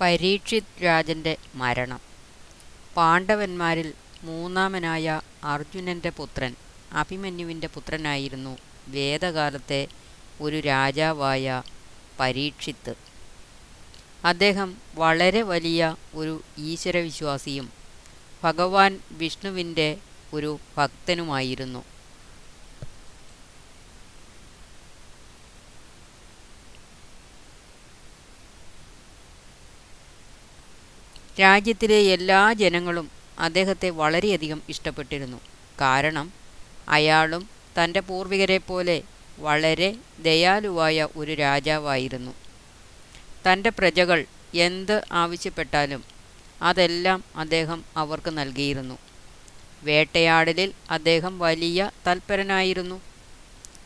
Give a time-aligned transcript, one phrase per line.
[0.00, 2.00] പരീക്ഷിത് രാജന്റെ മരണം.
[2.96, 3.88] പാണ്ഡവന്മാരിൽ
[4.24, 6.52] മൂന്നാമനായ അർജുനന്റെ പുത്രൻ
[6.92, 8.54] അഭിമന്യുവിന്റെ പുത്രനായിരുന്നു
[8.88, 9.88] വേദകാലത്തെ
[10.40, 11.62] ഒരു രാജാവായ
[12.20, 12.94] പരീക്ഷിത്ത്
[14.24, 17.66] അദ്ദേഹം വളരെ വലിയ ഒരു ഈശ്വരവിശ്വാസിയും
[18.42, 19.88] ഭഗവാൻ വിഷ്ണുവിന്റെ
[20.32, 21.82] ഒരു ഭക്തനുമായിരുന്നു.
[31.40, 35.40] രാജ്യത്തിലെ എല്ലാ ജനങ്ങളും അദ്ദേഹത്തെ വളരെയധികം ഇഷ്ടപ്പെട്ടിരുന്നു.
[35.80, 36.32] കാരണം
[36.88, 37.48] അയാളും
[37.78, 39.02] തന്റെ പൂർവികരെ പോലെ
[39.38, 42.34] വളരെ ദയാലുവായ ഒരു രാജാവായിരുന്നു.
[43.46, 46.04] തന്റെ പ്രജകൾ എന്ത് ആവശ്യപ്പെട്ടാലും
[46.62, 48.98] അതെല്ലാം അദ്ദേഹം അവർക്ക് നൽകിയിരുന്നു.
[49.82, 53.00] വേട്ടയാടലിൽ അദ്ദേഹം വലിയ തൽപരനായിരുന്നു.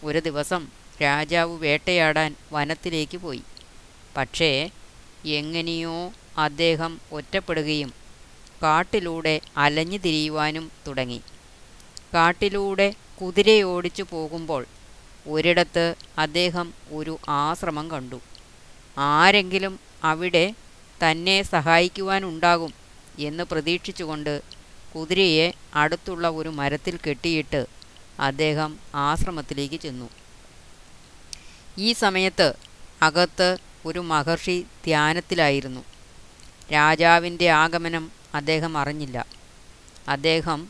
[0.04, 0.68] ഒരു ദിവസം
[1.02, 3.42] രാജാവ് വേട്ടയാടാൻ വനത്തിലേക്ക് പോയി.
[4.16, 4.70] പക്ഷേ
[5.26, 6.12] എങ്ങനെയോ
[6.44, 7.90] അദ്ദേഹം ഒറ്റപ്പെടുകയും
[8.62, 11.20] കാട്ടിലൂടെ അലഞ്ഞു തിരിയുവാനും തുടങ്ങി.
[12.14, 12.88] കാട്ടിലൂടെ
[13.20, 14.62] കുതിരയോടിച്ചു പോകുമ്പോൾ
[15.26, 18.18] ഒരിടത്ത് അദ്ദേഹം ഒരു ആശ്രമം കണ്ടു.
[18.96, 20.44] ആരെങ്കിലും അവിടെ
[21.00, 22.72] തന്നെ സഹായിക്കുവാനുണ്ടാകും
[23.18, 24.34] എന്ന് പ്രതീക്ഷിച്ചുകൊണ്ട്
[24.94, 27.60] കുതിരയെ അടുത്തുള്ള ഒരു മരത്തിൽ കെട്ടിയിട്ട്
[28.20, 30.08] അദ്ദേഹം ആശ്രമത്തിലേക്ക് ചെന്നു.
[31.78, 32.48] ഈ സമയത്ത്
[33.02, 33.48] അകത്ത്
[33.86, 35.82] ഒരു മഹർഷി ധ്യാനത്തിലായിരുന്നു.
[36.72, 39.26] രാജാവിന്റെ ആഗമനം അദ്ദേഹം അറിഞ്ഞില്ല.
[40.08, 40.68] അദ്ദേഹം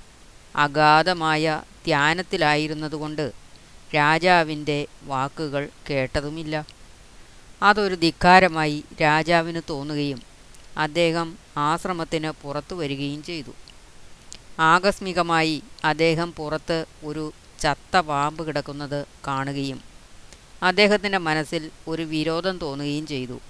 [0.57, 3.33] അഗാധമായ ധ്യാനത്തിലായിരുന്നതുകൊണ്ട്
[3.97, 6.65] രാജാവിന്റെ വാക്കുകൾ കേട്ടതുമില്ല.
[7.63, 10.21] അതൊരു ധിക്കാരമായി രാജാവിന് തോന്നുകയും
[10.77, 13.55] അദ്ദേഹം ആശ്രമത്തിന് പുറത്തു വരികയും ചെയ്തു.
[14.61, 19.81] ആകസ്മികമായി അദ്ദേഹം പുറത്ത് ഒരു ചത്ത പാമ്പ് കിടക്കുന്നത് കാണുകയും
[20.63, 23.41] അദ്ദേഹത്തിന്റെ മനസ്സിൽ ഒരു വിരോധം തോന്നുകയും ചെയ്തു.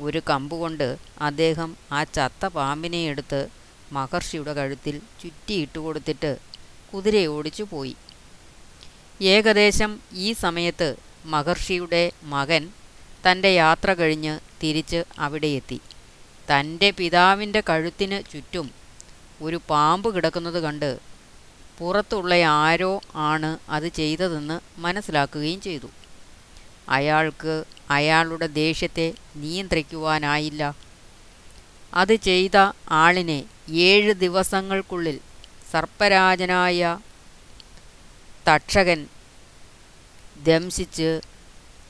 [0.00, 3.48] ഒരു കമ്പുകൊണ്ട് അദ്ദേഹം ആ ചത്ത പാമ്പിനെ എടുത്ത്
[3.92, 6.38] മഹർഷിയുടെ കഴുത്തിൽ ചുറ്റിയിട്ട് കൊടുത്തിട്ട്
[6.94, 7.96] കുതിരയെ ഓടിച്ചു പോയി.
[9.22, 12.68] ഏകദേശം ഈ സമയത്ത് മഹർഷിയുടെ മകൻ
[13.26, 15.80] തന്റെ യാത്ര കഴിഞ്ഞ് തിരിച്ച് അവിടെ എത്തി.
[16.50, 18.70] തന്റെ പിതാവിന്റെ കഴുത്തിന് ചുറ്റും
[19.42, 20.90] ഒരു പാമ്പ് കിടക്കുന്നത് കണ്ട്
[21.78, 25.88] പുറത്തുള്ള ആരോ ആണ് അത് ചെയ്തതെന്ന് മനസ്സിലാക്കുകയും ചെയ്തു.
[26.88, 30.74] അയാൾക്ക് അയാളുടെ ദേഷ്യത്തെ നിയന്ത്രിക്കുവാനായില്ല.
[31.94, 32.56] അത് ചെയ്ത
[32.90, 35.20] ആളിനെ ഏഴ് ദിവസങ്ങൾക്കുള്ളിൽ
[35.72, 36.98] സർപ്പരാജനായ
[38.48, 39.06] തക്ഷകൻ
[40.46, 41.20] ദംശിച്ച്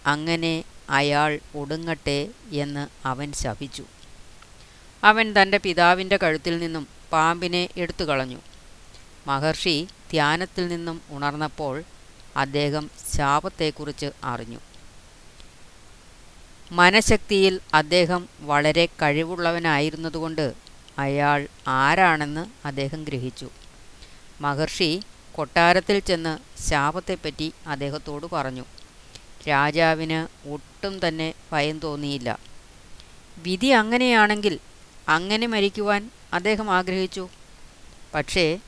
[0.07, 3.85] അങ്ങനെ അയാൾ ഒടുങ്ങട്ടെ എന്ന് അവൻ ശപിച്ചു.
[5.05, 8.41] അവൻ തന്റെ പിതാവിന്റെ കഴുത്തിൽ നിന്നും പാമ്പിനെ എടുത്തു കളഞ്ഞു
[9.27, 11.85] മഹർഷി ധ്യാനത്തിൽ നിന്നും ഉണർന്നപ്പോൾ
[12.37, 14.61] അദ്ദേഹം ശാപത്തെക്കുറിച്ച് അറിഞ്ഞു.
[16.73, 20.55] മനഃശക്തിയിൽ അദ്ദേഹം വളരെ കഴിവുള്ളവനായിരുന്നതുകൊണ്ട്
[20.99, 23.51] അയാൾ ആരാണെന്ന് അദ്ദേഹം ഗ്രഹിച്ചു.
[24.41, 25.03] മഹർഷി
[25.35, 28.65] കൊട്ടാരത്തിൽ ചെന്ന് ശാപത്തെപ്പറ്റി അദ്ദേഹത്തോട് പറഞ്ഞു.
[29.49, 32.39] രാജാവിന് ഒട്ടും തന്നെ ഭയം തോന്നിയില്ല.
[33.39, 34.59] വിധി അങ്ങനെയാണെങ്കിൽ
[35.09, 37.29] അങ്ങനെ മരിക്കുവാൻ അദ്ദേഹം ആഗ്രഹിച്ചു.
[38.15, 38.59] പക്ഷേ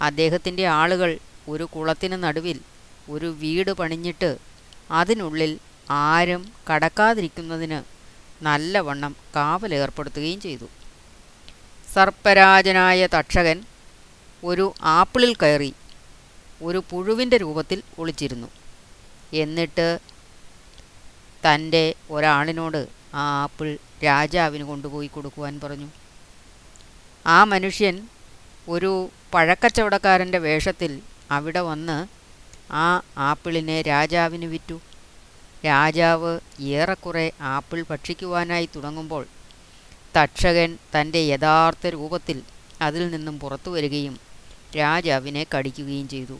[0.00, 2.60] അദ്ദേഹത്തിന്റെ ആളുകൾ ഒരു കുളത്തിന് നടുവിൽ
[3.10, 4.38] ഒരു വീട് പണിഞ്ഞിട്ട്
[4.90, 5.58] അതിനുള്ളിൽ
[5.90, 7.82] ആരും കടക്കാതിരിക്കുന്നതിന്
[8.44, 10.68] നല്ലവണ്ണം കാവലേർപ്പെടുത്തുകയും ചെയ്തു.
[11.94, 13.64] സർപ്പരാജനായ തക്ഷകൻ
[14.44, 15.74] ഒരു ആപ്പിളിൽ കയറി
[16.62, 18.46] ഒരു പുഴുവിന്റെ രൂപത്തിൽ ഒളിച്ചിരുന്നു.
[19.34, 19.98] എന്നിട്ട്
[21.46, 25.88] തന്റെ ഒരാളിനോട് ആ ആപ്പിൾ രാജാവിന് കൊണ്ടുപോയി കൊടുക്കുവാൻ പറഞ്ഞു.
[27.26, 28.08] ആ മനുഷ്യൻ
[28.68, 32.06] ഒരു പഴക്കച്ചവടക്കാരന്റെ വേഷത്തിൽ അവിടെ വന്ന്
[32.70, 34.80] ആ ആപ്പിളിനെ രാജാവിന് വിറ്റു.
[35.64, 39.26] രാജാവ് ഏറെക്കുറെ ആപ്പിൾ ഭക്ഷിക്കുവാനായി തുടങ്ങുമ്പോൾ
[40.16, 42.42] തക്ഷകൻ തന്റെ യഥാർത്ഥ രൂപത്തിൽ
[42.82, 44.18] അതിൽ നിന്നും പുറത്തു വരികയും
[44.76, 46.38] രാജാവിനെ കടിക്കുകയും ചെയ്തു.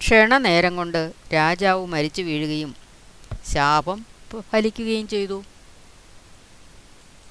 [0.00, 2.74] ക്ഷണനേരം കൊണ്ട് രാജാവ് മരിച്ചു വീഴുകയും
[3.52, 4.06] ശാപം
[4.50, 5.44] ഫലിക്കുകയും ചെയ്തു.